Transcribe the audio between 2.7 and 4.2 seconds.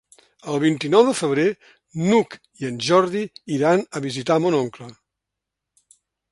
en Jordi iran a